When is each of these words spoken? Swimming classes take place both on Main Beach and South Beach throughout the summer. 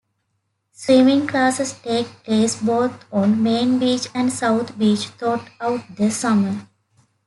Swimming 0.71 1.27
classes 1.27 1.73
take 1.73 2.07
place 2.23 2.55
both 2.59 3.05
on 3.13 3.43
Main 3.43 3.77
Beach 3.77 4.07
and 4.15 4.31
South 4.33 4.75
Beach 4.75 5.09
throughout 5.09 5.45
the 5.95 6.09
summer. 6.09 6.67